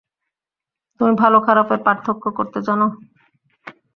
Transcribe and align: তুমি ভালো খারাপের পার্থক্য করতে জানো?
তুমি 0.99 1.13
ভালো 1.21 1.37
খারাপের 1.47 1.79
পার্থক্য 1.85 2.23
করতে 2.37 2.59
জানো? 2.67 2.87